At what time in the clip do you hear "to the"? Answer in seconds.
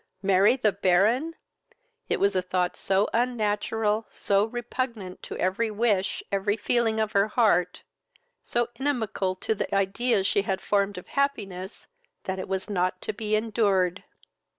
9.35-9.75